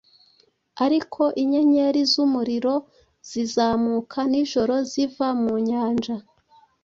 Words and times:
ariko 0.85 1.21
inyenyeri 1.41 2.01
Zumuriro 2.11 2.75
zizamuka 3.29 4.19
nijoro 4.31 4.75
ziva 4.89 5.27
mu 5.41 5.53
Nyanja 5.67 6.15